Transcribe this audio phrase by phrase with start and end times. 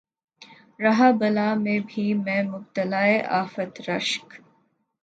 [0.79, 4.33] رہا بلا میں بھی میں مبتلائے آفت رشک